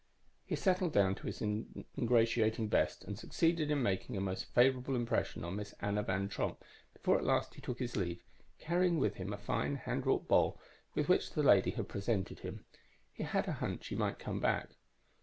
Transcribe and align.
__He 0.51 0.57
settled 0.57 0.93
down 0.93 1.13
to 1.13 1.27
his 1.27 1.43
ingratiating 1.95 2.69
best 2.69 3.03
and 3.03 3.19
succeeded 3.19 3.69
in 3.69 3.83
making 3.83 4.17
a 4.17 4.19
most 4.19 4.45
favorable 4.45 4.95
impression 4.95 5.43
on 5.43 5.57
Miss 5.57 5.75
Anna 5.79 6.01
Van 6.01 6.27
Tromp 6.27 6.63
before 6.91 7.19
at 7.19 7.23
last 7.23 7.53
he 7.53 7.61
took 7.61 7.77
his 7.77 7.95
leave, 7.95 8.23
carrying 8.57 8.97
with 8.97 9.17
him 9.17 9.31
a 9.31 9.37
fine, 9.37 9.75
hand 9.75 10.07
wrought 10.07 10.27
bowl 10.27 10.59
with 10.95 11.07
which 11.07 11.33
the 11.33 11.43
lady 11.43 11.69
had 11.69 11.87
presented 11.87 12.39
him. 12.39 12.65
He 13.13 13.21
had 13.21 13.47
a 13.47 13.51
hunch 13.61 13.89
he 13.89 13.95
might 13.95 14.17
come 14.17 14.39
back. 14.39 14.71